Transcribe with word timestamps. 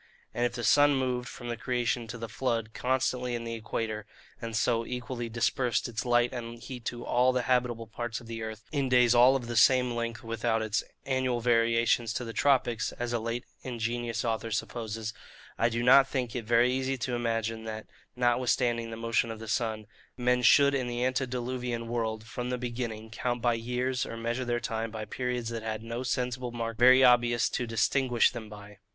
And 0.33 0.47
if 0.47 0.53
the 0.53 0.63
sun 0.63 0.95
moved 0.95 1.29
from 1.29 1.47
the 1.49 1.55
creation 1.55 2.07
to 2.07 2.17
the 2.17 2.27
flood 2.27 2.73
constantly 2.73 3.35
in 3.35 3.43
the 3.43 3.53
equator, 3.53 4.07
and 4.41 4.55
so 4.55 4.83
equally 4.83 5.29
dispersed 5.29 5.87
its 5.87 6.05
light 6.07 6.33
and 6.33 6.57
heat 6.57 6.85
to 6.85 7.05
all 7.05 7.31
the 7.31 7.43
habitable 7.43 7.85
parts 7.85 8.19
of 8.19 8.25
the 8.25 8.41
earth, 8.41 8.63
in 8.71 8.89
days 8.89 9.13
all 9.13 9.35
of 9.35 9.45
the 9.45 9.55
same 9.55 9.91
length 9.91 10.23
without 10.23 10.63
its 10.63 10.83
annual 11.05 11.39
variations 11.39 12.13
to 12.13 12.25
the 12.25 12.33
tropics, 12.33 12.91
as 12.93 13.13
a 13.13 13.19
late 13.19 13.45
ingenious 13.61 14.25
author 14.25 14.49
supposes, 14.49 15.13
I 15.59 15.69
do 15.69 15.83
not 15.83 16.07
think 16.07 16.35
it 16.35 16.45
very 16.45 16.71
easy 16.73 16.97
to 16.97 17.13
imagine, 17.13 17.65
that 17.65 17.85
(notwithstanding 18.15 18.89
the 18.89 18.97
motion 18.97 19.29
of 19.29 19.37
the 19.37 19.47
sun) 19.47 19.85
men 20.17 20.41
should 20.41 20.73
in 20.73 20.87
the 20.87 21.05
antediluvian 21.05 21.87
world, 21.87 22.23
from 22.25 22.49
the 22.49 22.57
beginning, 22.57 23.11
count 23.11 23.39
by 23.39 23.53
years, 23.53 24.03
or 24.07 24.17
measure 24.17 24.45
their 24.45 24.59
time 24.59 24.89
by 24.89 25.05
periods 25.05 25.49
that 25.49 25.61
had 25.61 25.83
no 25.83 26.01
sensible 26.01 26.49
mark 26.51 26.79
very 26.79 27.03
obvious 27.03 27.47
to 27.49 27.67
distinguish 27.67 28.31
them 28.31 28.49
by. 28.49 28.79